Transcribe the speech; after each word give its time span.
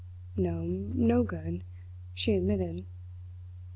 "No, 0.35 0.63
no 0.63 1.21
good," 1.21 1.63
she 2.15 2.33
admitted. 2.33 2.85